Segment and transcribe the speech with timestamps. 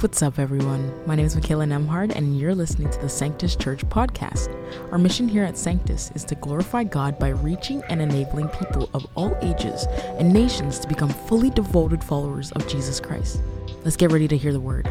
[0.00, 0.92] What's up, everyone?
[1.06, 4.52] My name is Michaela Nemhard, and you're listening to the Sanctus Church podcast.
[4.92, 9.06] Our mission here at Sanctus is to glorify God by reaching and enabling people of
[9.14, 9.86] all ages
[10.18, 13.40] and nations to become fully devoted followers of Jesus Christ.
[13.84, 14.86] Let's get ready to hear the word.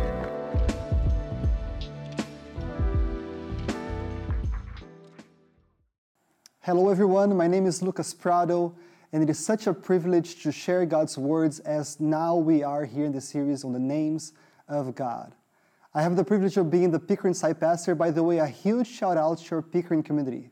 [6.61, 7.37] Hello, everyone.
[7.37, 8.75] My name is Lucas Prado,
[9.13, 13.05] and it is such a privilege to share God's words as now we are here
[13.05, 14.33] in the series on the names
[14.67, 15.33] of God.
[15.93, 17.95] I have the privilege of being the Pickering site pastor.
[17.95, 20.49] By the way, a huge shout out to our Pickering community.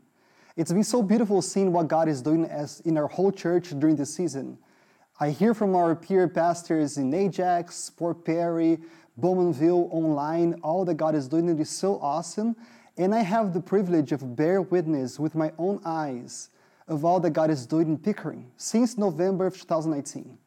[0.56, 3.96] It's been so beautiful seeing what God is doing as in our whole church during
[3.96, 4.58] this season.
[5.20, 8.80] I hear from our peer pastors in Ajax, Port Perry,
[9.20, 11.50] Bowmanville, online, all that God is doing.
[11.50, 12.56] It is so awesome.
[12.98, 16.50] And I have the privilege of bear witness with my own eyes
[16.88, 20.38] of all that God is doing in Pickering since November of 2019.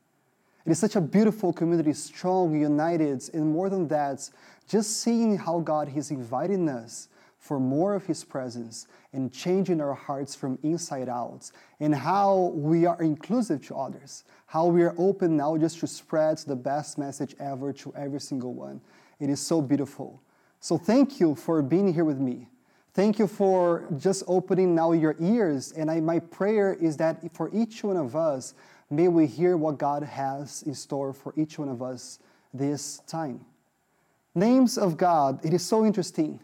[0.66, 4.28] It is such a beautiful community, strong, united, and more than that,
[4.68, 7.06] just seeing how God is inviting us
[7.38, 12.84] for more of His presence and changing our hearts from inside out, and how we
[12.84, 17.36] are inclusive to others, how we are open now just to spread the best message
[17.38, 18.80] ever to every single one.
[19.20, 20.20] It is so beautiful.
[20.58, 22.48] So, thank you for being here with me.
[22.92, 25.70] Thank you for just opening now your ears.
[25.72, 28.54] And I, my prayer is that for each one of us,
[28.90, 32.20] May we hear what God has in store for each one of us
[32.54, 33.44] this time.
[34.34, 36.38] Names of God, it is so interesting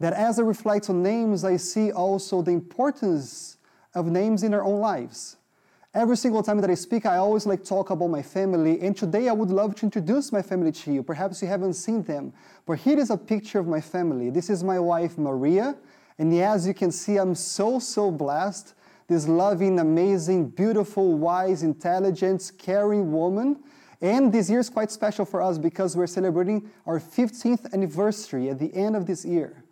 [0.00, 3.58] that as I reflect on names, I see also the importance
[3.94, 5.36] of names in our own lives.
[5.92, 9.28] Every single time that I speak, I always like talk about my family, and today
[9.28, 11.02] I would love to introduce my family to you.
[11.02, 12.32] Perhaps you haven't seen them,
[12.66, 14.30] but here is a picture of my family.
[14.30, 15.76] This is my wife Maria,
[16.18, 18.74] and as you can see, I'm so so blessed
[19.06, 23.62] this loving, amazing, beautiful, wise, intelligent, caring woman.
[24.00, 28.58] And this year is quite special for us because we're celebrating our 15th anniversary at
[28.58, 29.64] the end of this year.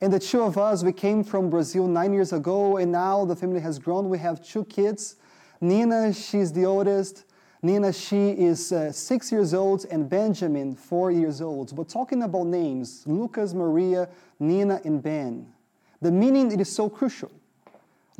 [0.00, 3.34] And the two of us, we came from Brazil nine years ago, and now the
[3.34, 4.08] family has grown.
[4.08, 5.16] We have two kids.
[5.60, 7.24] Nina, she's the oldest.
[7.62, 11.74] Nina, she is uh, six years old, and Benjamin, four years old.
[11.74, 15.52] But talking about names, Lucas, Maria, Nina, and Ben,
[16.00, 17.32] the meaning it is so crucial.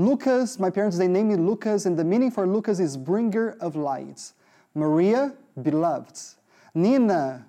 [0.00, 3.74] Lucas, my parents, they named me Lucas, and the meaning for Lucas is bringer of
[3.74, 4.32] light.
[4.74, 6.16] Maria, beloved.
[6.72, 7.44] Nina,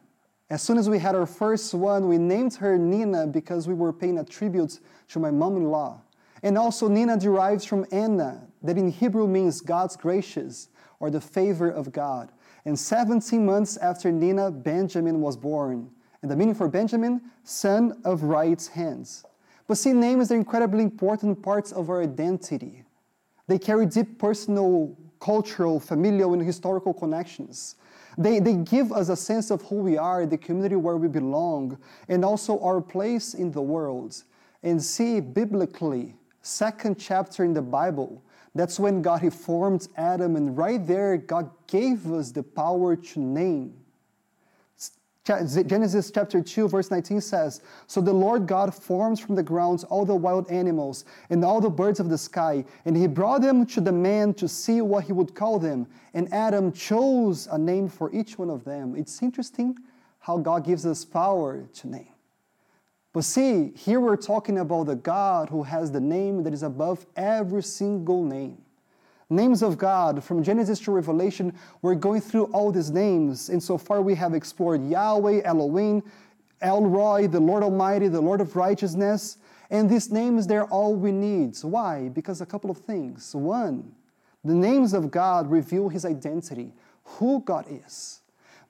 [0.50, 3.94] as soon as we had our first one, we named her Nina because we were
[3.94, 4.80] paying a tribute
[5.10, 6.02] to my mom in law.
[6.42, 11.70] And also, Nina derives from Anna, that in Hebrew means God's gracious or the favor
[11.70, 12.32] of God.
[12.66, 15.92] And 17 months after Nina, Benjamin was born.
[16.24, 19.24] And the meaning for Benjamin, son of right hands.
[19.70, 22.84] But see, names are incredibly important parts of our identity.
[23.48, 27.76] They carry deep personal, cultural, familial, and historical connections.
[28.18, 31.78] They, they give us a sense of who we are, the community where we belong,
[32.08, 34.24] and also our place in the world.
[34.64, 38.24] And see, biblically, second chapter in the Bible,
[38.56, 43.20] that's when God he formed Adam, and right there, God gave us the power to
[43.20, 43.79] name.
[45.30, 50.04] Genesis chapter 2, verse 19 says, So the Lord God formed from the ground all
[50.04, 53.82] the wild animals and all the birds of the sky, and he brought them to
[53.82, 55.88] the man to see what he would call them.
[56.14, 58.96] And Adam chose a name for each one of them.
[58.96, 59.78] It's interesting
[60.20, 62.14] how God gives us power to name.
[63.14, 67.06] But see, here we're talking about the God who has the name that is above
[67.16, 68.64] every single name
[69.30, 71.54] names of God from Genesis to Revelation.
[71.82, 76.04] We're going through all these names, and so far we have explored Yahweh, Elohim,
[76.62, 79.38] El Roi, the Lord Almighty, the Lord of Righteousness.
[79.70, 81.56] And these names, they're all we need.
[81.62, 82.10] Why?
[82.10, 83.36] Because a couple of things.
[83.36, 83.92] One,
[84.44, 86.74] the names of God reveal his identity,
[87.04, 88.22] who God is.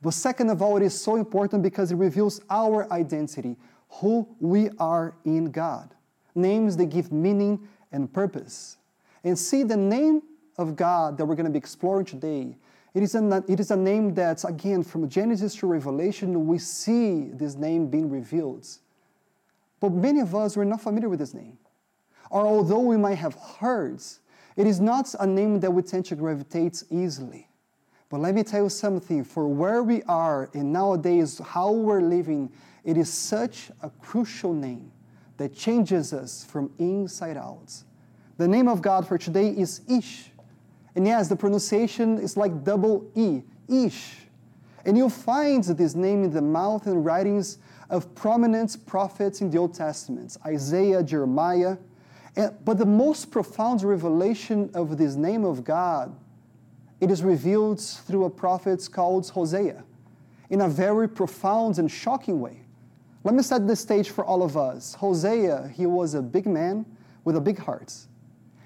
[0.02, 3.58] But second of all, it is so important because it reveals our identity,
[3.90, 5.94] who we are in God.
[6.36, 8.78] Names, they give meaning and purpose.
[9.24, 10.22] And see, the name
[10.60, 12.58] of God that we're going to be exploring today,
[12.94, 17.30] it is, a, it is a name that's, again, from Genesis to Revelation, we see
[17.34, 18.68] this name being revealed.
[19.80, 21.58] But many of us were not familiar with this name.
[22.30, 24.02] Or although we might have heard,
[24.56, 27.48] it is not a name that we tend to gravitate easily.
[28.10, 32.52] But let me tell you something for where we are and nowadays how we're living,
[32.84, 34.92] it is such a crucial name
[35.38, 37.72] that changes us from inside out.
[38.38, 40.32] The name of God for today is Ish.
[40.96, 44.16] And yes, the pronunciation is like double E, Ish.
[44.86, 47.60] And you'll find this name in the mouth and writings
[47.90, 51.78] of prominent prophets in the Old Testament Isaiah, Jeremiah.
[52.64, 56.16] But the most profound revelation of this name of God,
[57.02, 59.84] it is revealed through a prophet called Hosea.
[60.50, 62.62] in a very profound and shocking way.
[63.24, 64.96] Let me set the stage for all of us.
[64.96, 66.86] Hosea, he was a big man
[67.24, 67.94] with a big heart.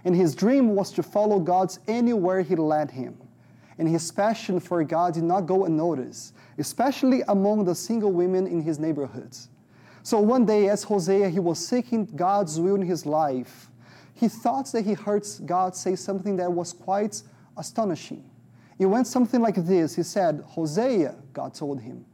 [0.05, 3.17] And his dream was to follow God anywhere he led him.
[3.77, 8.61] And his passion for God did not go unnoticed, especially among the single women in
[8.61, 9.49] his neighborhoods.
[10.03, 13.69] So one day, as Hosea he was seeking God's will in his life,
[14.13, 17.23] he thought that he heard God say something that was quite
[17.57, 18.29] astonishing.
[18.77, 22.05] It went something like this He said, Hosea, God told him,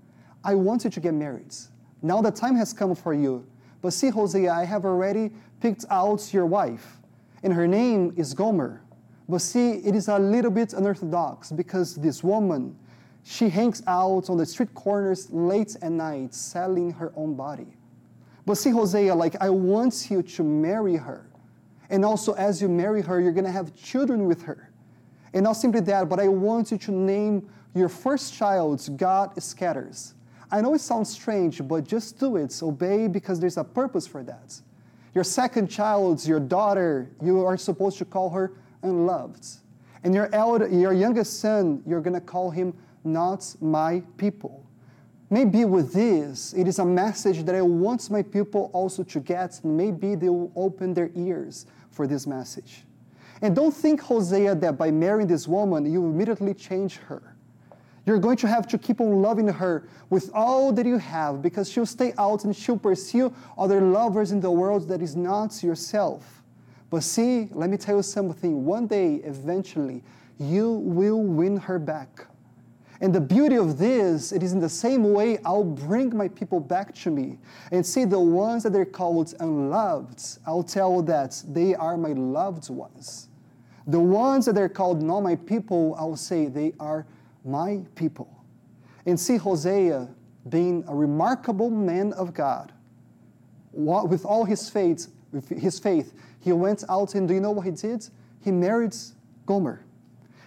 [0.44, 1.54] I want you to get married.
[2.02, 3.46] Now the time has come for you.
[3.82, 5.32] But see, Hosea, I have already
[5.62, 6.99] picked out your wife,
[7.44, 8.82] and her name is Gomer.
[9.28, 12.76] But see, it is a little bit unorthodox because this woman,
[13.24, 17.68] she hangs out on the street corners late at night selling her own body.
[18.46, 21.30] But see, Hosea, like, I want you to marry her.
[21.92, 24.72] And also, as you marry her, you're going to have children with her.
[25.34, 30.16] And not simply that, but I want you to name your first child God Scatters.
[30.52, 32.60] I know it sounds strange, but just do it.
[32.64, 34.60] Obey because there's a purpose for that.
[35.16, 38.54] Your second child, your daughter, you are supposed to call her
[38.84, 39.46] unloved.
[40.04, 42.74] And your, elder, your youngest son, you're going to call him
[43.04, 44.66] not my people.
[45.30, 49.60] Maybe with this, it is a message that I want my people also to get.
[49.64, 52.84] Maybe they will open their ears for this message.
[53.42, 57.29] And don't think, Hosea, that by marrying this woman, you immediately change her.
[58.06, 61.70] You're going to have to keep on loving her with all that you have because
[61.70, 66.44] she'll stay out and she'll pursue other lovers in the world that is not yourself.
[66.90, 68.66] But see, let me tell you something.
[68.66, 70.04] One day, eventually,
[70.40, 72.26] you will win her back.
[73.02, 76.60] And the beauty of this, it is in the same way I'll bring my people
[76.60, 77.38] back to me.
[77.72, 82.70] And see, the ones that are called unloved, I'll tell that they are my loved
[82.70, 83.30] ones.
[83.88, 87.06] The ones that are called not my people, I'll say they are
[87.50, 88.44] my people.
[89.06, 90.10] And see Hosea
[90.50, 92.72] being a remarkable man of God.
[93.72, 97.66] With all his faith, with his faith, he went out and do you know what
[97.66, 98.08] he did?
[98.44, 98.96] He married
[99.46, 99.86] Gomer.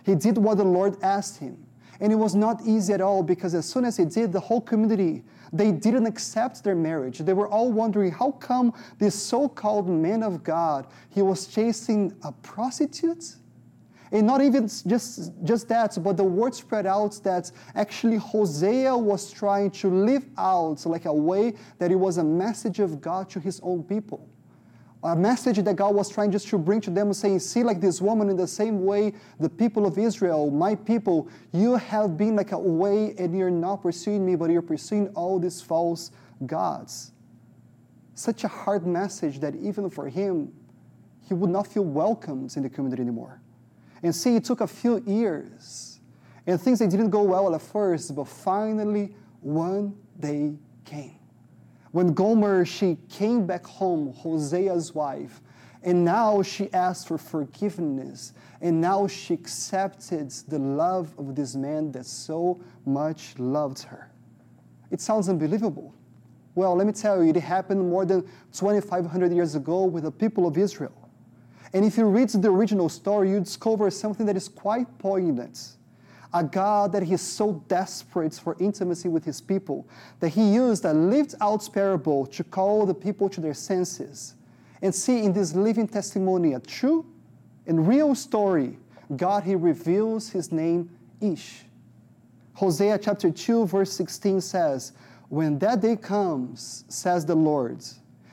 [0.04, 1.64] He did what the Lord asked him.
[2.00, 4.60] And it was not easy at all because as soon as he did, the whole
[4.60, 5.22] community,
[5.52, 7.19] they didn't accept their marriage.
[7.19, 12.32] They were all wondering how come this so-called man of God, he was chasing a
[12.32, 13.37] prostitute?
[14.12, 19.31] And not even just, just that, but the word spread out that actually Hosea was
[19.31, 23.41] trying to live out like a way that it was a message of God to
[23.41, 24.29] his own people.
[25.03, 28.00] A message that God was trying just to bring to them, saying, See, like this
[28.03, 32.53] woman, in the same way, the people of Israel, my people, you have been like
[32.53, 36.12] a way and you're not pursuing me, but you're pursuing all these false
[36.44, 37.12] gods.
[38.14, 40.53] Such a hard message that even for him,
[41.26, 43.41] he would not feel welcomed in the community anymore.
[44.02, 46.00] And see, it took a few years.
[46.46, 50.54] And things they didn't go well at first, but finally one day
[50.84, 51.19] came.
[51.93, 55.40] When Gomer, she came back home, Hosea's wife,
[55.84, 58.32] and now she asked for forgiveness.
[58.60, 64.10] And now she accepted the love of this man that so much loved her.
[64.90, 65.93] It sounds unbelievable.
[66.54, 68.22] Well, let me tell you, it happened more than
[68.52, 71.01] 2,500 years ago with the people of Israel.
[71.74, 75.76] And if you read the original story, you discover something that is quite poignant.
[76.34, 79.86] A God that He is so desperate for intimacy with His people
[80.20, 84.35] that He used a lived out parable to call the people to their senses.
[84.80, 87.06] And see in this living testimony a true
[87.66, 88.78] and real story,
[89.16, 91.64] God He reveals His name Ish.
[92.54, 94.92] Hosea chapter 2, verse 16 says,
[95.28, 97.82] When that day comes, says the Lord,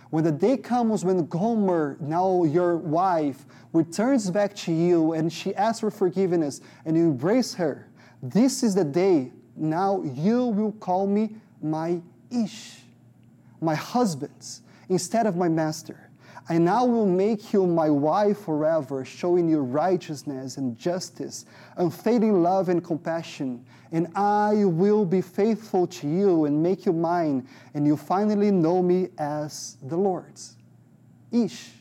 [0.09, 5.53] when the day comes when Gomer, now your wife, returns back to you and she
[5.55, 7.87] asks for forgiveness and you embrace her,
[8.21, 12.01] this is the day now you will call me my
[12.31, 12.77] Ish,
[13.59, 16.09] my husband, instead of my master.
[16.47, 21.45] I now will make you my wife forever, showing you righteousness and justice,
[21.77, 23.65] unfading love and compassion.
[23.91, 28.83] And I will be faithful to you and make you mine, and you finally know
[28.83, 30.57] me as the Lord's.
[31.31, 31.71] Ish,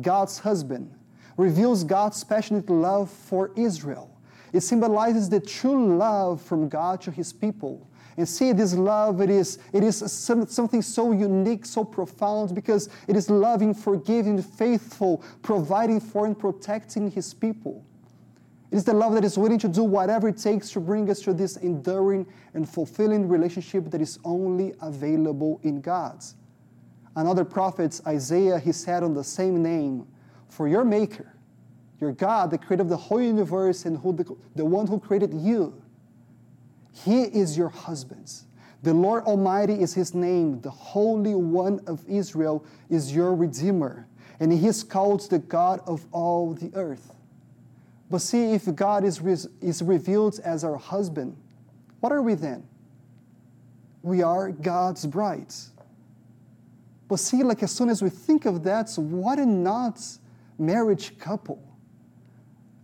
[0.00, 0.94] God's husband,
[1.36, 4.10] reveals God's passionate love for Israel.
[4.52, 9.30] It symbolizes the true love from God to his people and see this love, it
[9.30, 16.00] is, it is something so unique, so profound, because it is loving, forgiving, faithful, providing
[16.00, 17.84] for and protecting His people.
[18.72, 21.20] It is the love that is willing to do whatever it takes to bring us
[21.20, 26.36] to this enduring and fulfilling relationship that is only available in God's.
[27.14, 30.06] Another prophet, Isaiah, he said on the same name,
[30.48, 31.34] For your Maker,
[32.00, 34.24] your God, the creator of the whole universe and who the,
[34.56, 35.82] the one who created you,
[36.92, 38.32] He is your husband.
[38.82, 40.62] The Lord Almighty is his name.
[40.62, 44.08] The Holy One of Israel is your Redeemer.
[44.40, 47.14] And he is called the God of all the earth.
[48.12, 51.34] But see, if God is, re- is revealed as our husband,
[52.00, 52.62] what are we then?
[54.02, 55.70] We are God's brides.
[57.08, 60.00] But see, like as soon as we think of that, what a not
[60.58, 61.58] marriage couple.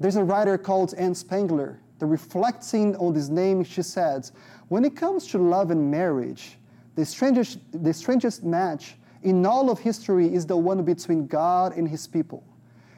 [0.00, 4.32] There's a writer called Ann Spangler the reflecting on this name, she says,
[4.68, 6.56] when it comes to love and marriage,
[6.94, 11.86] the strangest, the strangest match in all of history is the one between God and
[11.86, 12.44] his people.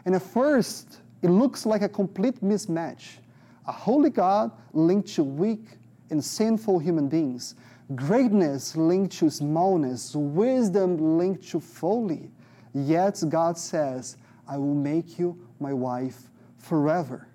[0.04, 3.18] And at first, it looks like a complete mismatch.
[3.66, 5.64] A holy God linked to weak
[6.10, 7.54] and sinful human beings,
[7.94, 12.30] greatness linked to smallness, wisdom linked to folly.
[12.72, 14.16] Yet God says,
[14.48, 17.26] I will make you my wife forever.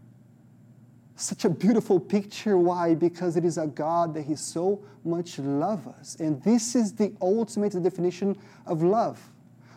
[1.15, 2.57] Such a beautiful picture.
[2.57, 2.93] Why?
[2.93, 6.17] Because it is a God that He so much loves us.
[6.19, 9.21] And this is the ultimate definition of love.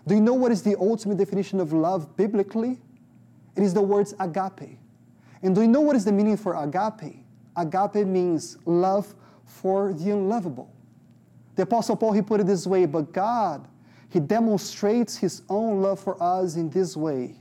[0.06, 2.80] Do you know what is the ultimate definition of love biblically?
[3.58, 4.78] It is the words agape.
[5.42, 7.24] And do you know what is the meaning for agape?
[7.56, 9.12] Agape means love
[9.44, 10.72] for the unlovable.
[11.56, 13.66] The Apostle Paul, he put it this way, but God,
[14.10, 17.34] he demonstrates his own love for us in this way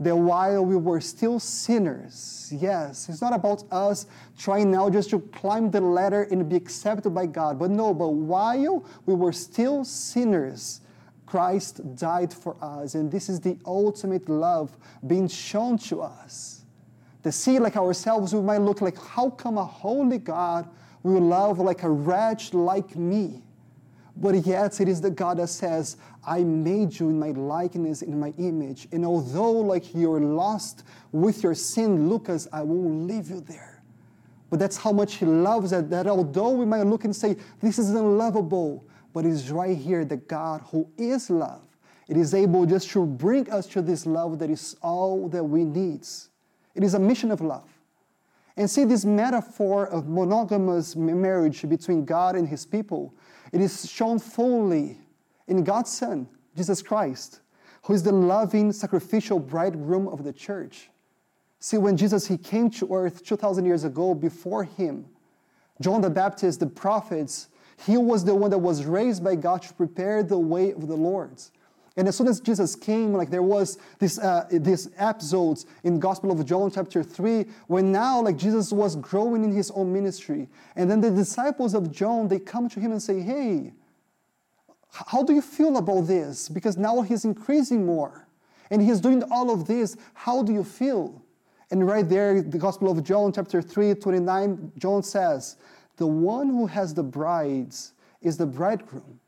[0.00, 4.04] that while we were still sinners, yes, it's not about us
[4.36, 8.08] trying now just to climb the ladder and be accepted by God, but no, but
[8.08, 10.82] while we were still sinners,
[11.34, 14.70] Christ died for us, and this is the ultimate love
[15.04, 16.64] being shown to us.
[17.24, 20.68] To see like ourselves, we might look like, how come a holy God
[21.02, 23.42] will love like a wretch like me?
[24.16, 28.20] But yet it is the God that says, I made you in my likeness, in
[28.20, 28.86] my image.
[28.92, 33.82] And although like you're lost with your sin, Lucas, I won't leave you there.
[34.50, 37.80] But that's how much he loves it, that although we might look and say, this
[37.80, 38.84] is unlovable,
[39.14, 41.62] but it's right here that God, who is love,
[42.08, 45.64] it is able just to bring us to this love that is all that we
[45.64, 46.06] need.
[46.74, 47.70] It is a mission of love.
[48.56, 53.14] And see this metaphor of monogamous marriage between God and his people
[53.52, 54.98] it is shown fully
[55.46, 57.40] in God's Son, Jesus Christ,
[57.84, 60.90] who is the loving, sacrificial bridegroom of the church.
[61.60, 65.06] See, when Jesus he came to earth 2,000 years ago, before him,
[65.80, 67.48] John the Baptist, the prophets,
[67.86, 70.96] he was the one that was raised by God to prepare the way of the
[70.96, 71.40] Lord.
[71.96, 76.32] And as soon as Jesus came, like there was this, uh, this episodes in Gospel
[76.32, 80.48] of John chapter 3, when now like Jesus was growing in his own ministry.
[80.74, 83.74] And then the disciples of John, they come to him and say, hey,
[84.90, 86.48] how do you feel about this?
[86.48, 88.26] Because now he's increasing more.
[88.70, 89.96] And he's doing all of this.
[90.14, 91.22] How do you feel?
[91.70, 95.56] And right there, the Gospel of John, chapter 3, 29, John says,
[95.96, 99.20] The one who has the brides is the bridegroom.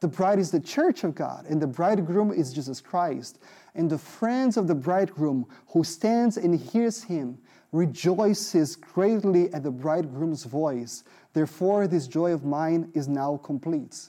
[0.00, 3.38] The bride is the church of God, and the bridegroom is Jesus Christ.
[3.74, 7.38] And the friends of the bridegroom who stands and hears him
[7.72, 11.04] rejoices greatly at the bridegroom's voice.
[11.32, 14.08] Therefore, this joy of mine is now complete.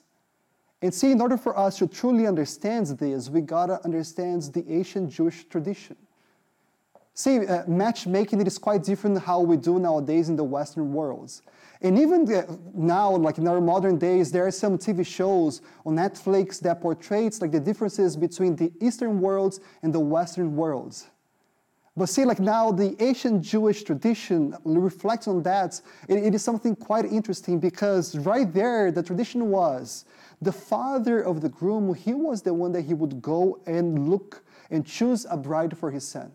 [0.81, 5.09] And see, in order for us to truly understand this, we gotta understand the ancient
[5.09, 5.97] Jewish tradition.
[7.13, 11.41] See, uh, matchmaking it is quite different how we do nowadays in the Western worlds.
[11.81, 12.27] And even
[12.73, 17.41] now, like in our modern days, there are some TV shows on Netflix that portrays
[17.41, 21.07] like the differences between the Eastern worlds and the Western worlds.
[21.95, 25.81] But see, like now, the ancient Jewish tradition reflects on that.
[26.07, 30.05] it, it is something quite interesting because right there, the tradition was
[30.41, 34.43] the father of the groom, he was the one that he would go and look
[34.69, 36.31] and choose a bride for his son.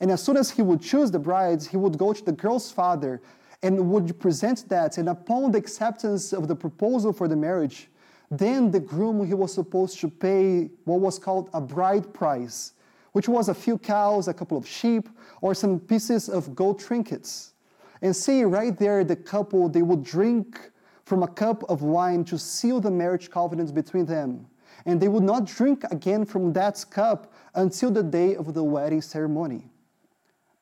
[0.00, 2.70] And as soon as he would choose the brides, he would go to the girl's
[2.70, 3.20] father
[3.62, 4.98] and would present that.
[4.98, 7.88] And upon the acceptance of the proposal for the marriage,
[8.30, 12.72] then the groom he was supposed to pay what was called a bride price,
[13.12, 15.08] which was a few cows, a couple of sheep,
[15.40, 17.54] or some pieces of gold trinkets.
[18.02, 20.70] And see right there, the couple they would drink
[21.04, 24.46] from a cup of wine to seal the marriage covenant between them.
[24.84, 29.00] And they would not drink again from that cup until the day of the wedding
[29.00, 29.64] ceremony.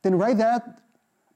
[0.02, 0.78] Then, right there,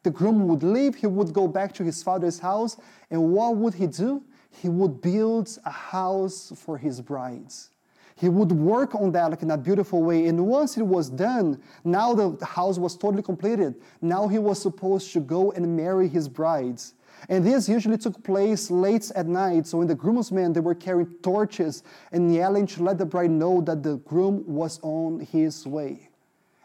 [0.03, 2.77] the groom would leave, he would go back to his father's house,
[3.11, 4.23] and what would he do?
[4.51, 7.71] He would build a house for his brides.
[8.17, 10.27] He would work on that like in a beautiful way.
[10.27, 13.77] And once it was done, now the house was totally completed.
[14.03, 16.93] Now he was supposed to go and marry his brides.
[17.31, 19.67] And this usually took place late at night.
[19.67, 23.63] So when the groomsmen they were carrying torches and yelling to let the bride know
[23.63, 26.10] that the groom was on his way.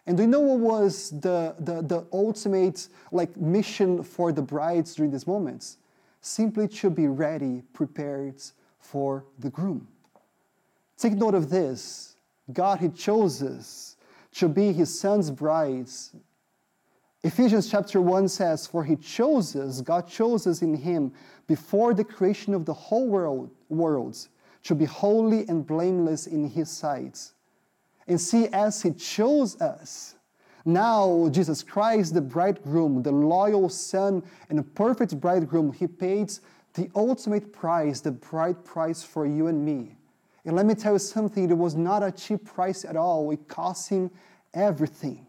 [0.08, 4.96] And do you know what was the, the, the ultimate like mission for the brides
[4.96, 5.78] during these moments?
[6.26, 8.42] simply to be ready, prepared
[8.80, 9.88] for the groom.
[10.98, 12.16] Take note of this
[12.52, 13.96] God, He chose us
[14.34, 16.16] to be His Son's brides.
[17.24, 21.14] Ephesians chapter 1 says, For He chose us, God chose us in Him
[21.48, 24.30] before the creation of the whole world, worlds
[24.64, 27.20] to be holy and blameless in His sight.
[28.08, 30.16] And see, as He chose us,
[30.66, 36.32] now Jesus Christ, the bridegroom, the loyal Son and perfect bridegroom, He paid
[36.76, 39.96] the ultimate price, the bride price for you and me.
[40.46, 43.32] And let me tell you something, it was not a cheap price at all.
[43.32, 44.12] It cost him
[44.54, 45.26] everything.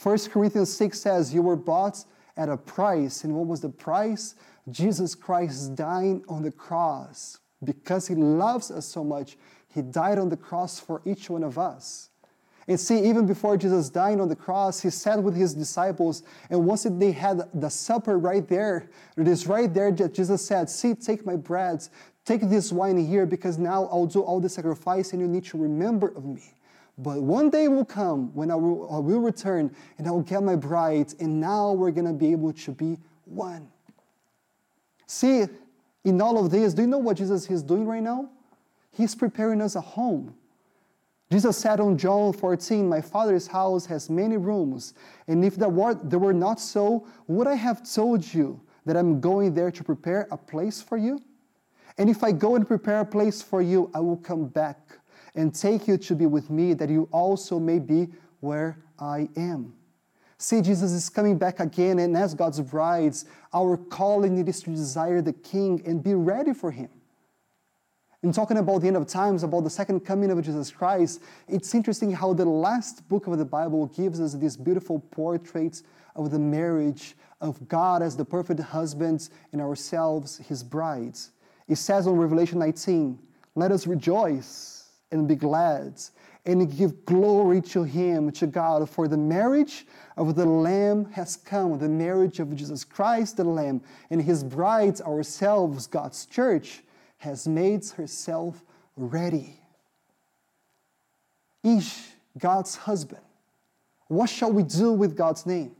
[0.00, 2.04] 1 Corinthians 6 says, You were bought
[2.36, 3.24] at a price.
[3.24, 4.36] And what was the price?
[4.70, 7.38] Jesus Christ dying on the cross.
[7.64, 9.36] Because he loves us so much,
[9.68, 12.10] he died on the cross for each one of us.
[12.72, 16.66] And see, even before Jesus died on the cross, he sat with his disciples, and
[16.66, 20.94] once they had the supper right there, it is right there that Jesus said, See,
[20.94, 21.86] take my bread,
[22.24, 25.58] Take this wine here because now I'll do all the sacrifice and you need to
[25.58, 26.42] remember of me.
[26.96, 30.42] But one day will come when I will, I will return and I will get
[30.42, 33.68] my bride, and now we're going to be able to be one.
[35.06, 35.46] See,
[36.04, 38.28] in all of this, do you know what Jesus is doing right now?
[38.92, 40.34] He's preparing us a home.
[41.32, 44.92] Jesus said on John 14, My Father's house has many rooms,
[45.26, 49.18] and if there were, there were not so, would I have told you that I'm
[49.18, 51.18] going there to prepare a place for you?
[51.96, 54.98] And if I go and prepare a place for you, I will come back
[55.34, 58.08] and take you to be with me, that you also may be
[58.40, 59.72] where I am.
[60.36, 63.24] See, Jesus is coming back again, and as God's brides,
[63.54, 66.90] our calling is to desire the King and be ready for Him.
[68.22, 71.74] In talking about the end of times, about the second coming of Jesus Christ, it's
[71.74, 75.82] interesting how the last book of the Bible gives us these beautiful portraits
[76.14, 81.32] of the marriage of God as the perfect husband and ourselves, His brides.
[81.66, 83.18] It says in Revelation 19,
[83.56, 86.00] let us rejoice and be glad
[86.46, 89.84] and give glory to Him, to God, for the marriage
[90.16, 95.00] of the Lamb has come, the marriage of Jesus Christ, the Lamb, and His brides,
[95.00, 96.84] ourselves, God's church,
[97.22, 98.64] has made herself
[98.96, 99.56] ready.
[101.62, 101.96] Ish,
[102.36, 103.22] God's husband.
[104.08, 105.76] What shall we do with God's name?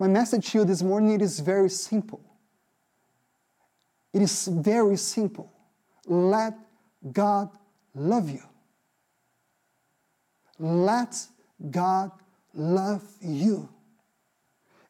[0.00, 2.20] My message to you this morning it is very simple.
[4.12, 5.52] It is very simple.
[6.06, 6.54] Let
[7.12, 7.50] God
[7.94, 8.42] love you.
[10.58, 11.16] Let
[11.70, 12.10] God
[12.54, 13.68] love you.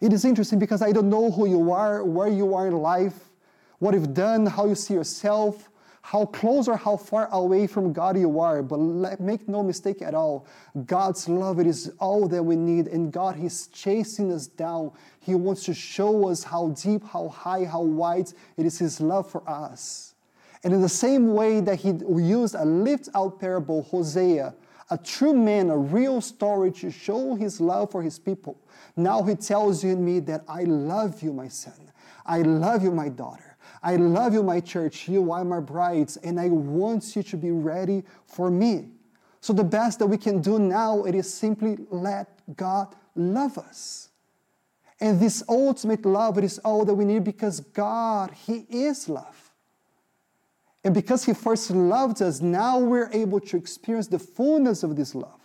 [0.00, 3.28] It is interesting because I don't know who you are, where you are in life,
[3.82, 5.68] what you've done, how you see yourself,
[6.02, 8.62] how close or how far away from God you are.
[8.62, 10.46] But let, make no mistake at all,
[10.86, 14.92] God's love it is all that we need, and God He's chasing us down.
[15.18, 19.28] He wants to show us how deep, how high, how wide it is His love
[19.28, 20.14] for us.
[20.62, 24.54] And in the same way that He used a lift out parable, Hosea,
[24.90, 28.60] a true man, a real story to show His love for His people.
[28.94, 31.90] Now He tells you and me that I love you, my son.
[32.24, 33.51] I love you, my daughter.
[33.82, 35.08] I love you, my church.
[35.08, 38.88] You are my brides, and I want you to be ready for me.
[39.40, 44.10] So the best that we can do now it is simply let God love us.
[45.00, 49.50] And this ultimate love, it is all that we need because God, He is love.
[50.84, 55.12] And because He first loved us, now we're able to experience the fullness of this
[55.12, 55.40] love.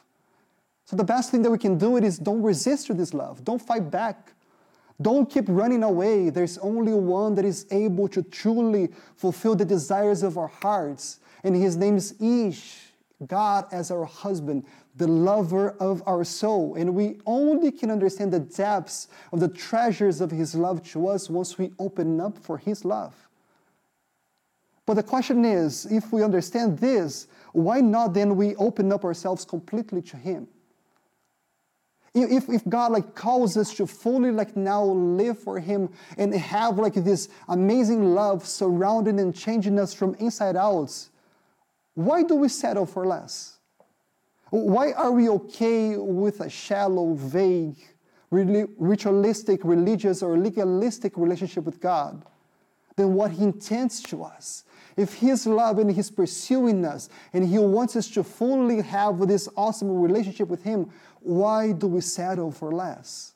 [0.85, 3.43] So the best thing that we can do it is don't resist this love.
[3.43, 4.33] Don't fight back.
[5.01, 6.29] Don't keep running away.
[6.29, 11.19] There's only one that is able to truly fulfill the desires of our hearts.
[11.43, 12.79] And his name is Ish,
[13.27, 16.75] God as our husband, the lover of our soul.
[16.75, 21.29] And we only can understand the depths of the treasures of his love to us
[21.29, 23.13] once we open up for his love.
[24.87, 29.45] But the question is if we understand this, why not then we open up ourselves
[29.45, 30.47] completely to him?
[32.23, 36.77] If, if God like calls us to fully like now live for Him and have
[36.79, 41.07] like this amazing love surrounding and changing us from inside out,
[41.93, 43.57] why do we settle for less?
[44.49, 47.77] Why are we okay with a shallow, vague,
[48.29, 52.23] ritualistic, religious, or legalistic relationship with God
[52.95, 54.63] than what He intends to us?
[54.95, 59.49] If His love and He's pursuing us and He wants us to fully have this
[59.57, 60.89] awesome relationship with Him,
[61.27, 63.33] why do we settle for less?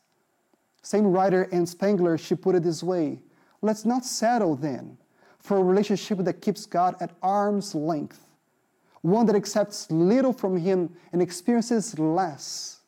[0.81, 3.19] Same writer Ann Spangler, she put it this way
[3.61, 4.97] Let's not settle then
[5.39, 8.25] for a relationship that keeps God at arm's length,
[9.01, 12.79] one that accepts little from Him and experiences less.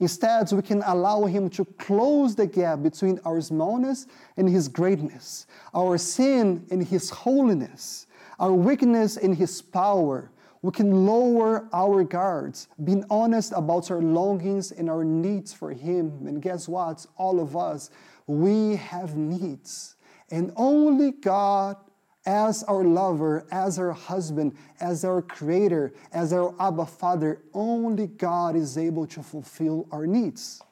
[0.00, 5.46] Instead, we can allow Him to close the gap between our smallness and His greatness,
[5.74, 8.06] our sin and His holiness,
[8.38, 10.30] our weakness and His power.
[10.64, 16.26] We can lower our guards, being honest about our longings and our needs for Him.
[16.26, 17.04] And guess what?
[17.18, 17.90] All of us,
[18.26, 19.96] we have needs.
[20.30, 21.76] And only God
[22.24, 28.56] as our lover, as our husband, as our creator, as our Abba Father, only God
[28.56, 30.62] is able to fulfill our needs.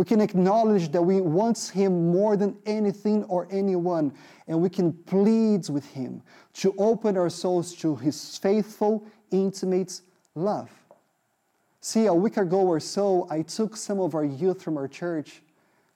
[0.00, 4.14] We can acknowledge that we want Him more than anything or anyone,
[4.48, 6.22] and we can plead with Him
[6.54, 10.00] to open our souls to His faithful, intimate
[10.34, 10.70] love.
[11.82, 15.42] See, a week ago or so, I took some of our youth from our church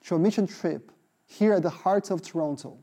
[0.04, 0.92] to a mission trip
[1.26, 2.76] here at the heart of Toronto.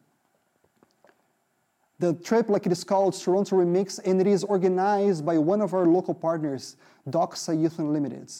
[1.99, 5.75] The trip, like it is called, Toronto Remix, and it is organized by one of
[5.75, 8.31] our local partners, Doxa Youth Unlimited.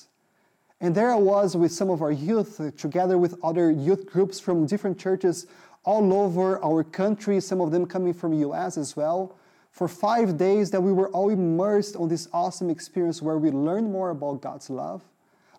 [0.81, 4.39] And there I was with some of our youth, uh, together with other youth groups
[4.39, 5.45] from different churches
[5.83, 9.37] all over our country, some of them coming from US as well,
[9.69, 13.91] for five days that we were all immersed on this awesome experience where we learned
[13.91, 15.03] more about God's love,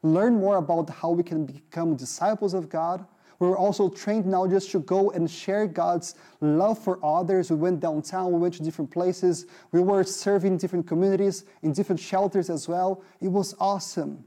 [0.03, 3.07] learn more about how we can become disciples of God,
[3.43, 7.51] We were also trained now just to go and share God's love for others.
[7.51, 11.99] We went downtown, we went to different places, we were serving different communities, in different
[11.99, 13.03] shelters as well.
[13.21, 14.23] It was awesome.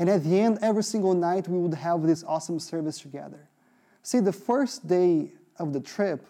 [0.00, 3.48] And at the end, every single night, we would have this awesome service together.
[4.02, 6.26] See, the first day of the trip,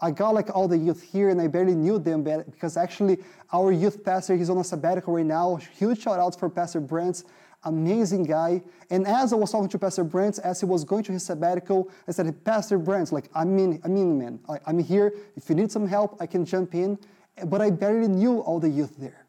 [0.00, 3.18] I got like all the youth here and I barely knew them because actually
[3.52, 5.56] our youth pastor, he's on a sabbatical right now.
[5.56, 7.24] Huge shout outs for Pastor Brent
[7.64, 8.62] amazing guy.
[8.90, 11.90] And as I was talking to Pastor Brent, as he was going to his sabbatical,
[12.08, 15.14] I said, Pastor Brent, like, I mean, I mean, man, I, I'm here.
[15.36, 16.98] If you need some help, I can jump in.
[17.46, 19.21] But I barely knew all the youth there.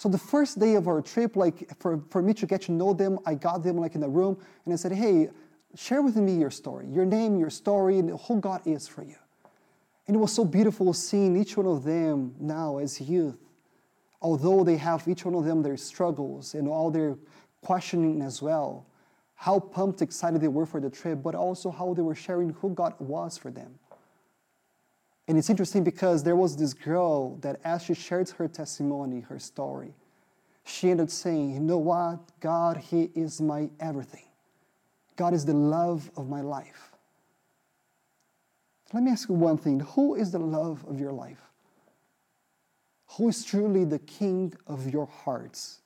[0.00, 2.94] So the first day of our trip, like, for, for me to get to know
[2.94, 5.28] them, I got them, like, in a room, and I said, hey,
[5.76, 9.16] share with me your story, your name, your story, and who God is for you.
[10.06, 13.36] And it was so beautiful seeing each one of them now as youth
[14.22, 17.16] although they have each one of them their struggles and all their
[17.62, 18.86] questioning as well
[19.34, 22.68] how pumped, excited they were for the trip, but also how they were sharing who
[22.74, 23.78] God was for them.
[25.30, 29.38] And it's interesting because there was this girl that, as she shared her testimony, her
[29.38, 29.94] story,
[30.64, 32.18] she ended saying, You know what?
[32.40, 34.24] God, He is my everything.
[35.14, 36.90] God is the love of my life.
[38.92, 41.52] Let me ask you one thing Who is the love of your life?
[43.10, 45.78] Who is truly the king of your hearts?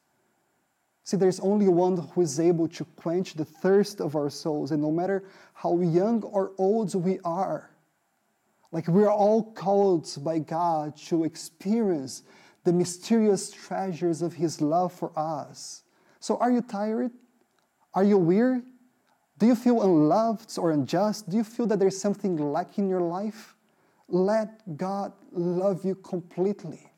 [1.05, 4.71] See, there's only one who is able to quench the thirst of our souls.
[4.71, 7.69] And no matter how young or old we are,
[8.75, 12.25] like we are all called by God to experience
[12.65, 15.85] the mysterious treasures of His love for us.
[16.19, 17.13] So, are you tired?
[17.95, 18.63] Are you weary?
[19.39, 21.31] Do you feel unloved or unjust?
[21.31, 23.55] Do you feel that there's something lacking in your life?
[24.09, 26.91] Let God love you completely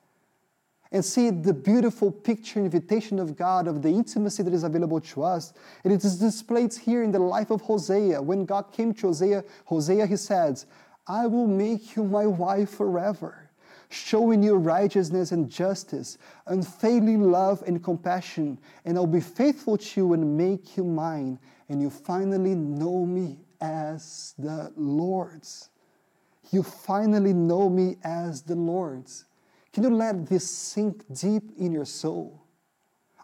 [0.92, 5.24] and see the beautiful picture invitation of God, of the intimacy that is available to
[5.24, 5.52] us.
[5.84, 8.22] And it is displayed here in the life of Hosea.
[8.22, 10.62] When God came to Hosea, Hosea, he said,
[11.06, 13.50] I will make you my wife forever,
[13.88, 20.12] showing you righteousness and justice, unfailing love and compassion, and I'll be faithful to you
[20.14, 21.38] and make you mine,
[21.68, 25.70] and you finally know me as the Lord's.
[26.50, 29.24] You finally know me as the Lord's.
[29.72, 32.42] Can you let this sink deep in your soul?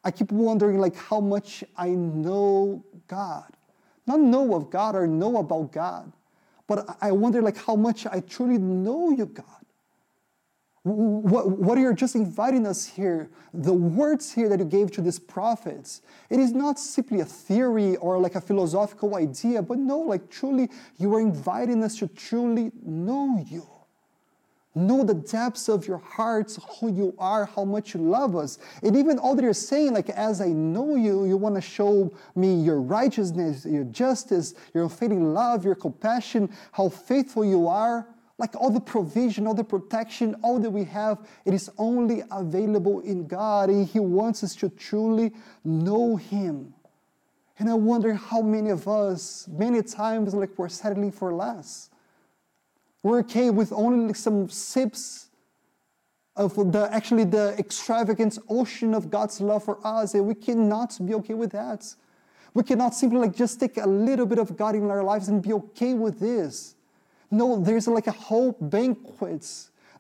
[0.05, 3.57] I keep wondering like how much I know God.
[4.07, 6.12] Not know of God or know about God,
[6.74, 9.44] but I wonder like how much I truly know you, God.
[10.85, 15.18] What, what you're just inviting us here, the words here that you gave to these
[15.18, 20.30] prophets, it is not simply a theory or like a philosophical idea, but no, like
[20.30, 23.66] truly, you are inviting us to truly know you.
[24.74, 28.58] Know the depths of your hearts, who you are, how much you love us.
[28.82, 32.11] And even all that you're saying, like, as I know you, you want to show
[32.35, 38.08] me your righteousness, your justice, your unfailing love, your compassion, how faithful you are.
[38.38, 43.00] Like all the provision, all the protection, all that we have, it is only available
[43.00, 43.68] in God.
[43.68, 45.32] And He wants us to truly
[45.64, 46.72] know Him.
[47.58, 51.90] And I wonder how many of us, many times, like, we're settling for less
[53.02, 55.28] we're okay with only some sips
[56.36, 61.14] of the actually the extravagant ocean of God's love for us, and we cannot be
[61.14, 61.94] okay with that.
[62.54, 65.42] We cannot simply like just take a little bit of God in our lives and
[65.42, 66.74] be okay with this.
[67.30, 69.46] No, there's like a whole banquet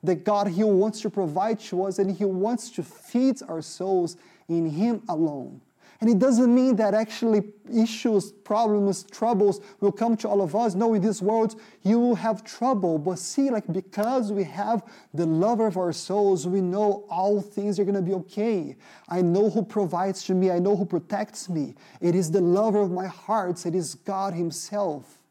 [0.02, 4.16] that God He wants to provide to us, and He wants to feed our souls
[4.48, 5.60] in Him alone.
[6.02, 10.74] And it doesn't mean that actually issues, problems, troubles will come to all of us.
[10.74, 12.98] No, in this world, you will have trouble.
[12.98, 14.82] But see, like, because we have
[15.14, 18.74] the lover of our souls, we know all things are going to be okay.
[19.08, 21.76] I know who provides to me, I know who protects me.
[22.00, 25.22] It is the lover of my heart, it is God Himself.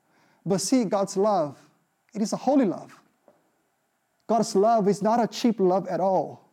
[0.46, 1.60] But see, God's love,
[2.14, 2.98] it is a holy love.
[4.26, 6.50] God's love is not a cheap love at all.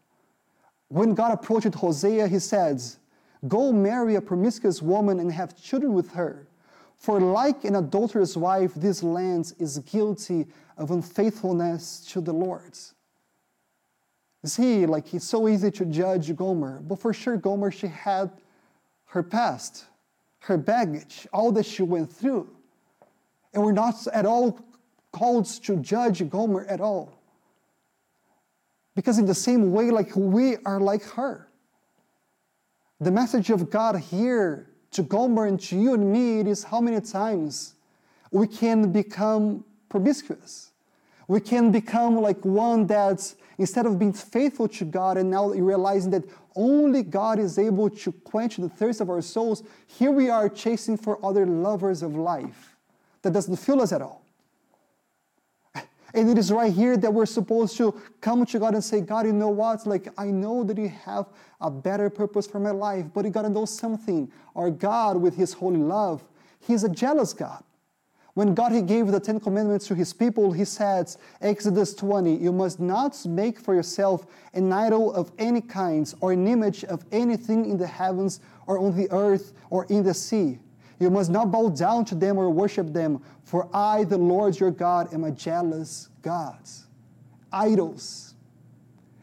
[0.88, 2.98] When God approached Hosea, He says,
[3.46, 6.48] Go marry a promiscuous woman and have children with her.
[6.96, 10.46] For like an adulterous wife, this land is guilty
[10.76, 12.76] of unfaithfulness to the Lord.
[14.44, 18.30] See, like it's so easy to judge Gomer, but for sure, Gomer, she had
[19.06, 19.86] her past,
[20.40, 22.48] her baggage, all that she went through.
[23.52, 24.60] And we're not at all
[25.12, 27.18] called to judge Gomer at all.
[28.94, 31.47] Because in the same way, like we are like her.
[33.00, 37.00] The message of God here to Gomer and to you and me, is how many
[37.00, 37.74] times
[38.30, 40.72] we can become promiscuous.
[41.28, 46.10] We can become like one that's instead of being faithful to God and now realizing
[46.12, 46.24] that
[46.56, 50.96] only God is able to quench the thirst of our souls, here we are chasing
[50.96, 52.76] for other lovers of life
[53.22, 54.24] that doesn't fill us at all.
[56.14, 59.26] And it is right here that we're supposed to come to God and say, God,
[59.26, 59.86] you know what?
[59.86, 61.26] Like, I know that you have
[61.60, 64.30] a better purpose for my life, but you got to know something.
[64.56, 66.22] Our God, with his holy love,
[66.60, 67.62] he's a jealous God.
[68.38, 72.52] When God he gave the Ten Commandments to his people, he says, Exodus 20, you
[72.52, 77.68] must not make for yourself an idol of any kind or an image of anything
[77.68, 80.60] in the heavens or on the earth or in the sea.
[80.98, 84.70] You must not bow down to them or worship them, for I, the Lord your
[84.70, 86.58] God, am a jealous God.
[87.52, 88.34] Idols.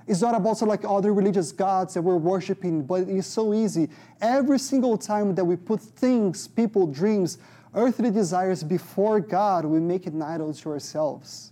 [0.07, 3.89] It's not about so like other religious gods that we're worshiping, but it's so easy.
[4.21, 7.39] Every single time that we put things, people, dreams,
[7.73, 11.51] earthly desires before God, we make it an idol to ourselves.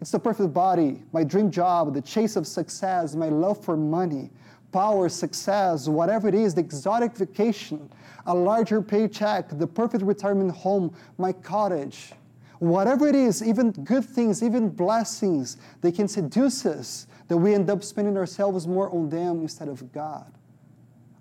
[0.00, 4.30] It's the perfect body, my dream job, the chase of success, my love for money,
[4.72, 7.90] power, success, whatever it is, the exotic vacation,
[8.26, 12.12] a larger paycheck, the perfect retirement home, my cottage.
[12.58, 17.70] Whatever it is, even good things, even blessings, they can seduce us that we end
[17.70, 20.32] up spending ourselves more on them instead of God.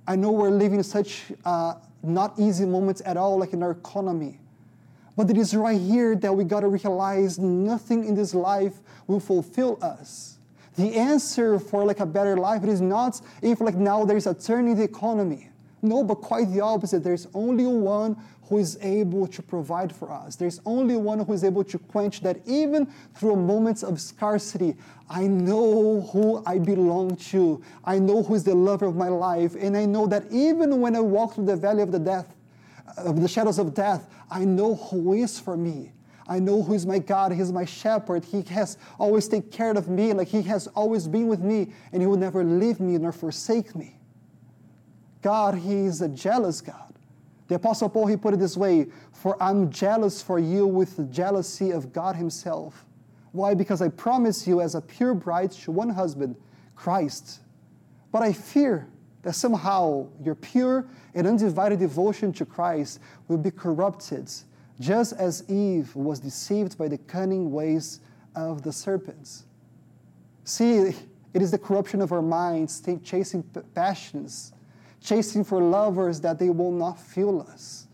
[0.08, 4.40] I know we're living such uh, not easy moments at all, like in our economy.
[5.16, 9.20] But it is right here that we got to realize nothing in this life will
[9.20, 10.37] fulfill us.
[10.78, 14.34] The answer for like a better life it is not if like now there's a
[14.34, 15.50] turn in the economy.
[15.82, 17.04] No, but quite the opposite.
[17.04, 20.36] There's only one who is able to provide for us.
[20.36, 22.86] There's only one who is able to quench that even
[23.16, 24.76] through moments of scarcity.
[25.10, 27.62] I know who I belong to.
[27.84, 29.56] I know who is the lover of my life.
[29.60, 32.36] And I know that even when I walk through the valley of the death,
[32.98, 35.92] of the shadows of death, I know who is for me.
[36.28, 37.32] I know who is my God.
[37.32, 38.26] He's my shepherd.
[38.26, 42.02] He has always taken care of me, like He has always been with me, and
[42.02, 43.98] He will never leave me nor forsake me.
[45.22, 46.94] God, He is a jealous God.
[47.48, 51.06] The Apostle Paul, he put it this way For I'm jealous for you with the
[51.06, 52.86] jealousy of God Himself.
[53.32, 53.54] Why?
[53.54, 56.36] Because I promise you as a pure bride to one husband,
[56.76, 57.40] Christ.
[58.12, 58.88] But I fear
[59.24, 64.30] that somehow your pure and undivided devotion to Christ will be corrupted,
[64.80, 68.00] just as Eve was deceived by the cunning ways
[68.36, 69.46] of the serpents.
[70.44, 70.96] See,
[71.34, 74.54] it is the corruption of our minds, chasing passions
[75.02, 77.88] chasing for lovers that they will not fuel us.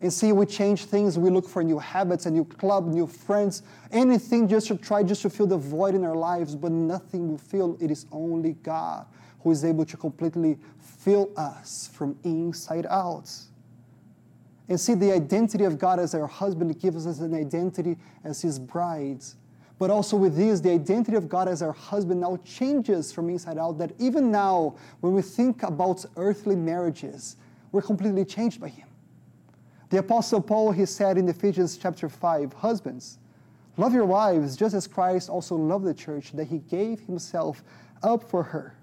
[0.00, 3.62] And see, we change things, we look for new habits, a new club, new friends,
[3.92, 7.38] anything just to try just to fill the void in our lives, but nothing will
[7.38, 7.78] fill.
[7.80, 9.06] It is only God
[9.40, 13.30] who is able to completely fill us from inside out.
[14.68, 18.58] And see, the identity of God as our husband gives us an identity as his
[18.58, 19.36] brides
[19.78, 23.58] but also with this, the identity of God as our husband now changes from inside
[23.58, 23.78] out.
[23.78, 27.36] That even now, when we think about earthly marriages,
[27.72, 28.88] we're completely changed by Him.
[29.90, 33.18] The Apostle Paul, he said in Ephesians chapter 5, Husbands,
[33.76, 37.62] love your wives just as Christ also loved the church, that He gave Himself
[38.02, 38.74] up for her,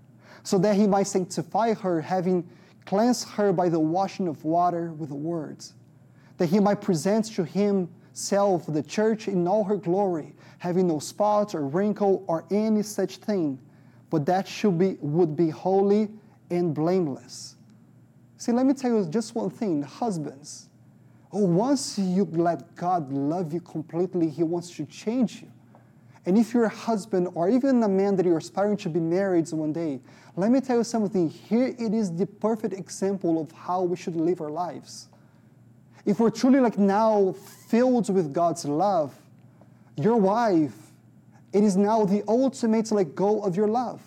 [0.44, 2.48] so that He might sanctify her, having
[2.86, 5.74] cleansed her by the washing of water with the words,
[6.38, 11.56] that He might present to himself the church in all her glory, having no spot
[11.56, 13.60] or wrinkle or any such thing,
[14.10, 16.10] but that should be would be holy
[16.50, 17.56] and blameless.
[18.38, 20.68] See, let me tell you just one thing, husbands.
[21.32, 25.53] Oh, once you let God love you completely, He wants to change you.
[26.26, 29.52] And if you're a husband or even a man that you're aspiring to be married
[29.52, 30.00] one day,
[30.36, 31.30] let me tell you something.
[31.30, 35.10] Here it is the perfect example of how we should live our lives.
[36.06, 37.34] If we're truly like now
[37.68, 39.14] filled with God's love,
[39.98, 40.74] your wife,
[41.52, 44.02] it is now the ultimate to let go of your love.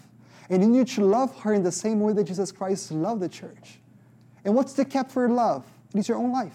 [0.50, 3.28] And you need to love her in the same way that Jesus Christ loved the
[3.28, 3.78] church.
[4.44, 5.64] And what's the cap for love?
[5.94, 6.54] It is your own life.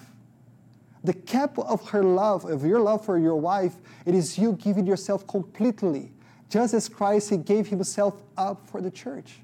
[1.04, 4.86] The cap of her love, of your love for your wife, it is you giving
[4.86, 6.12] yourself completely,
[6.50, 9.40] just as Christ he gave himself up for the church.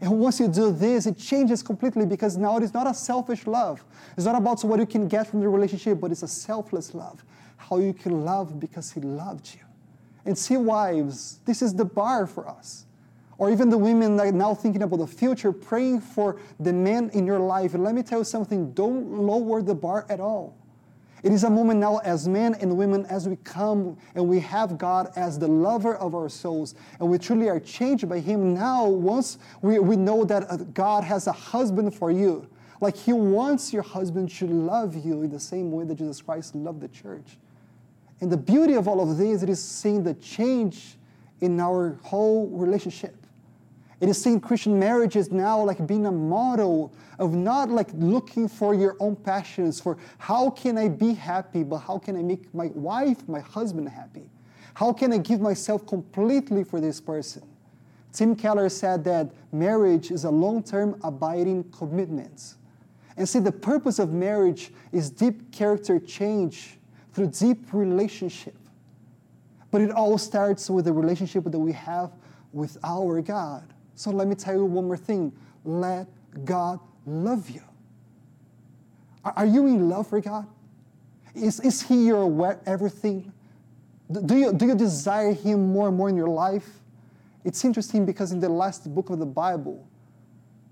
[0.00, 3.46] And once you do this, it changes completely because now it is not a selfish
[3.46, 3.84] love.
[4.16, 7.24] It's not about what you can get from the relationship, but it's a selfless love.
[7.56, 9.60] How you can love because he loved you.
[10.24, 12.86] And see, wives, this is the bar for us.
[13.38, 17.26] Or even the women that now thinking about the future, praying for the men in
[17.26, 17.74] your life.
[17.74, 20.56] And let me tell you something, don't lower the bar at all.
[21.22, 24.76] It is a moment now as men and women as we come and we have
[24.76, 28.54] God as the lover of our souls and we truly are changed by Him.
[28.54, 32.48] Now, once we, we know that uh, God has a husband for you,
[32.80, 36.56] like He wants your husband to love you in the same way that Jesus Christ
[36.56, 37.38] loved the church.
[38.20, 40.96] And the beauty of all of this, is seeing the change
[41.40, 43.21] in our whole relationship.
[44.02, 48.74] It is seeing Christian marriages now like being a model of not like looking for
[48.74, 52.72] your own passions, for how can I be happy, but how can I make my
[52.74, 54.28] wife, my husband happy?
[54.74, 57.44] How can I give myself completely for this person?
[58.12, 62.54] Tim Keller said that marriage is a long term abiding commitment.
[63.16, 66.76] And see, the purpose of marriage is deep character change
[67.12, 68.56] through deep relationship.
[69.70, 72.10] But it all starts with the relationship that we have
[72.52, 73.72] with our God.
[74.02, 75.32] So let me tell you one more thing
[75.64, 76.08] let
[76.44, 77.62] God love you.
[79.24, 80.48] Are you in love for God?
[81.36, 83.32] Is, is He your everything?
[84.10, 86.68] Do you, do you desire Him more and more in your life?
[87.44, 89.86] It's interesting because in the last book of the Bible,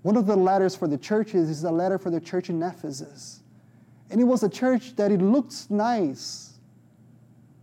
[0.01, 3.43] one of the letters for the churches is a letter for the church in Ephesus.
[4.09, 6.59] And it was a church that it looked nice.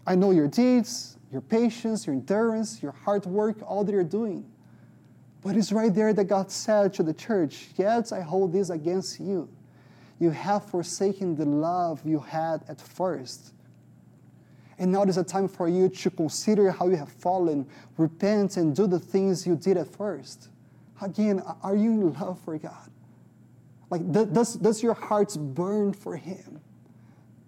[0.06, 4.50] I know your deeds, your patience, your endurance, your hard work, all that you're doing.
[5.42, 9.20] But it's right there that God said to the church, Yes, I hold this against
[9.20, 9.48] you.
[10.18, 13.52] You have forsaken the love you had at first.
[14.78, 18.74] And now is a time for you to consider how you have fallen, repent, and
[18.74, 20.48] do the things you did at first.
[21.00, 22.90] Again, are you in love for God?
[23.90, 26.60] Like, does, does your heart burn for Him?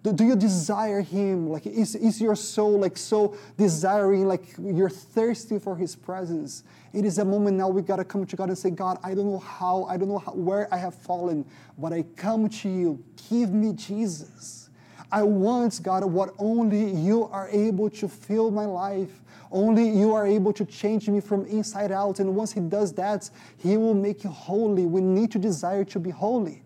[0.03, 1.49] Do, do you desire Him?
[1.49, 6.63] Like, is, is your soul like so desiring, like you're thirsty for His presence?
[6.91, 9.27] It is a moment now we gotta come to God and say, God, I don't
[9.27, 11.45] know how, I don't know how, where I have fallen,
[11.77, 13.03] but I come to you.
[13.29, 14.69] Give me Jesus.
[15.11, 19.21] I want, God, what only you are able to fill my life.
[19.51, 22.19] Only you are able to change me from inside out.
[22.19, 24.85] And once He does that, He will make you holy.
[24.85, 26.63] We need to desire to be holy.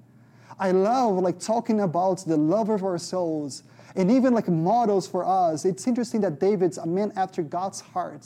[0.59, 3.63] I love like talking about the love of our souls
[3.95, 5.65] and even like models for us.
[5.65, 8.25] It's interesting that David's a man after God's heart.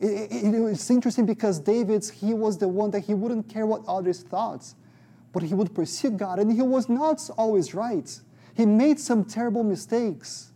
[0.00, 3.82] It, it, it's interesting because David's he was the one that he wouldn't care what
[3.88, 4.64] others thought,
[5.32, 8.20] but he would pursue God, and he was not always right.
[8.54, 10.52] He made some terrible mistakes,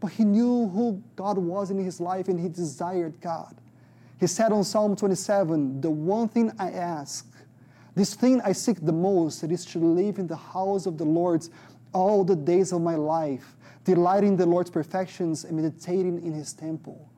[0.00, 3.56] but he knew who God was in his life, and he desired God.
[4.18, 7.26] He said on Psalm 27, "The one thing I ask."
[7.98, 11.04] This thing I seek the most it is to live in the house of the
[11.04, 11.44] Lord
[11.92, 16.52] all the days of my life, delighting in the Lord's perfections and meditating in his
[16.52, 17.10] temple.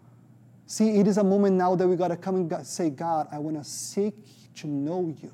[0.65, 3.39] See, it is a moment now that we got to come and say, God, I
[3.39, 4.15] want to seek
[4.55, 5.31] to know you.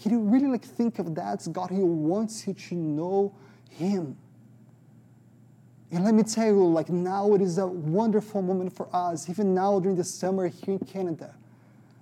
[0.00, 1.46] Can you really like think of that?
[1.52, 3.34] God, He wants you to know
[3.68, 4.16] Him.
[5.90, 9.54] And let me tell you, like now it is a wonderful moment for us, even
[9.54, 11.34] now during the summer here in Canada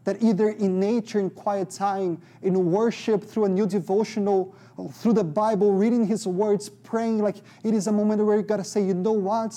[0.09, 4.55] that either in nature, in quiet time, in worship, through a new devotional,
[4.91, 8.65] through the Bible, reading His words, praying, like it is a moment where you gotta
[8.65, 9.55] say, you know what?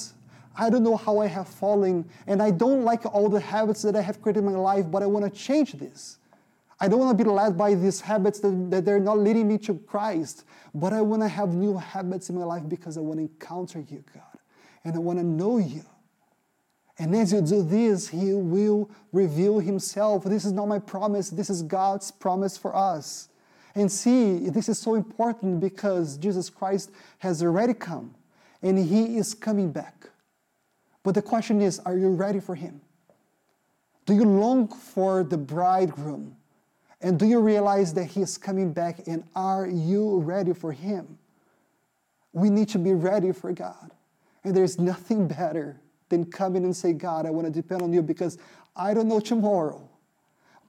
[0.58, 3.96] I don't know how I have fallen, and I don't like all the habits that
[3.96, 6.18] I have created in my life, but I wanna change this.
[6.82, 9.76] I don't wanna be led by these habits that, that they're not leading me to
[9.76, 10.44] Christ,
[10.76, 14.38] but I wanna have new habits in my life because I wanna encounter you, God,
[14.84, 15.86] and I wanna know you.
[16.98, 20.24] And as you do this, He will reveal Himself.
[20.24, 23.30] This is not my promise, this is God's promise for us.
[23.76, 28.16] And see, this is so important because Jesus Christ has already come
[28.62, 30.10] and He is coming back.
[31.04, 32.82] But the question is are you ready for Him?
[34.06, 36.36] Do you long for the bridegroom?
[37.02, 39.08] And do you realize that He is coming back?
[39.08, 41.18] And are you ready for Him?
[42.34, 43.92] We need to be ready for God.
[44.44, 45.80] And there's nothing better
[46.12, 48.38] than in and say, God, I want to depend on you because
[48.76, 49.90] I don't know tomorrow.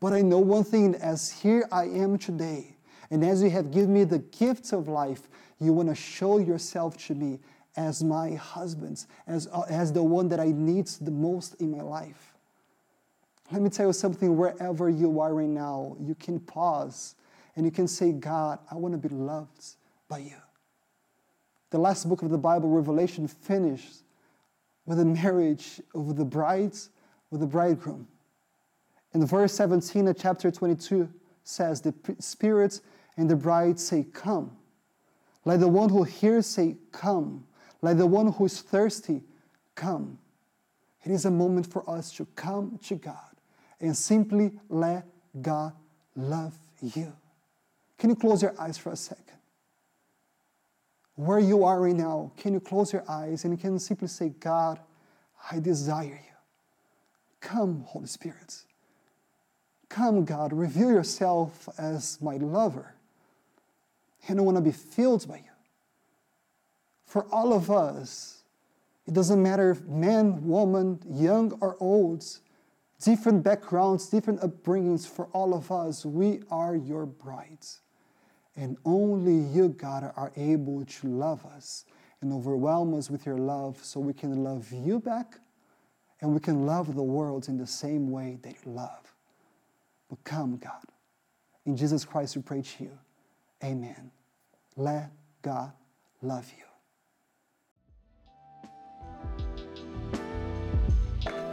[0.01, 2.75] But I know one thing as here I am today,
[3.11, 5.29] and as you have given me the gifts of life,
[5.61, 7.39] you want to show yourself to me
[7.77, 11.83] as my husband, as, uh, as the one that I need the most in my
[11.83, 12.35] life.
[13.51, 17.15] Let me tell you something wherever you are right now, you can pause
[17.55, 19.77] and you can say, God, I want to be loved
[20.09, 20.37] by you.
[21.71, 24.02] The last book of the Bible, Revelation, finished
[24.87, 26.75] with the marriage of the bride
[27.31, 28.07] with the bridegroom.
[29.15, 31.09] In verse 17 of chapter 22
[31.45, 32.81] says, The Spirit
[33.17, 34.57] and the bride say, Come.
[35.45, 37.45] Let the one who hears say, Come.
[37.81, 39.23] Let the one who is thirsty
[39.75, 40.19] come.
[41.05, 43.17] It is a moment for us to come to God
[43.81, 45.05] and simply let
[45.41, 45.73] God
[46.15, 47.13] love you.
[47.99, 49.37] Can you close your eyes for a second?
[51.15, 54.31] Where you are right now, can you close your eyes and you can simply say,
[54.31, 54.81] God,
[55.51, 56.37] I desire you.
[57.41, 58.63] Come, Holy Spirit.
[59.89, 62.95] Come, God, reveal yourself as my lover.
[64.29, 65.43] And I want to be filled by you.
[67.05, 68.43] For all of us,
[69.07, 72.25] it doesn't matter if man, woman, young or old,
[73.03, 77.81] different backgrounds, different upbringings, for all of us, we are your brides.
[78.57, 81.85] And only you, God, are able to love us
[82.21, 85.39] and overwhelm us with your love so we can love you back
[86.21, 89.15] and we can love the world in the same way that you love.
[90.09, 90.85] But come, God.
[91.67, 92.99] In Jesus Christ, we pray to you.
[93.65, 94.11] Amen.
[94.77, 95.11] Let
[95.43, 95.73] God
[96.23, 96.65] love you.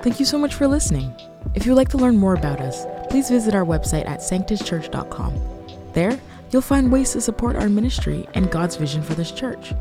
[0.02, 1.14] Thank you so much for listening.
[1.56, 5.34] If you would like to learn more about us, please visit our website at sanctuschurch.com.
[5.94, 6.20] There,
[6.52, 9.74] you'll find ways to support our ministry and God's vision for this church.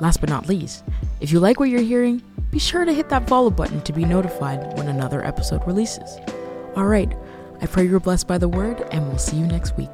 [0.00, 0.84] Last but not least,
[1.20, 4.04] if you like what you're hearing, be sure to hit that follow button to be
[4.04, 6.18] notified when another episode releases.
[6.76, 7.12] All right,
[7.60, 9.90] I pray you're blessed by the word, and we'll see you next week.